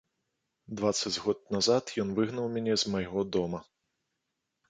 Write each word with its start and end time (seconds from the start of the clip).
Дваццаць 0.79 1.21
год 1.25 1.37
назад 1.57 1.93
ён 2.03 2.09
выгнаў 2.19 2.45
мяне 2.55 2.73
з 2.85 2.93
майго 2.93 3.21
дома. 3.35 3.59